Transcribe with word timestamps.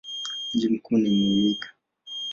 Mji 0.53 0.69
mkuu 0.69 0.97
ni 0.97 1.09
Muyinga. 1.09 1.67